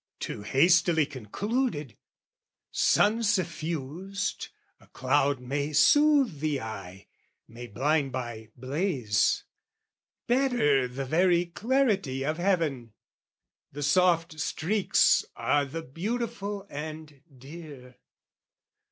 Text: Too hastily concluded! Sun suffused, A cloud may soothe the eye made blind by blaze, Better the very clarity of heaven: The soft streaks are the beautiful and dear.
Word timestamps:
Too 0.19 0.41
hastily 0.41 1.05
concluded! 1.05 1.95
Sun 2.71 3.21
suffused, 3.21 4.47
A 4.79 4.87
cloud 4.87 5.39
may 5.39 5.73
soothe 5.73 6.39
the 6.39 6.59
eye 6.59 7.05
made 7.47 7.75
blind 7.75 8.11
by 8.11 8.49
blaze, 8.55 9.43
Better 10.25 10.87
the 10.87 11.05
very 11.05 11.45
clarity 11.45 12.25
of 12.25 12.39
heaven: 12.39 12.93
The 13.71 13.83
soft 13.83 14.39
streaks 14.39 15.23
are 15.35 15.65
the 15.65 15.83
beautiful 15.83 16.65
and 16.67 17.21
dear. 17.37 17.99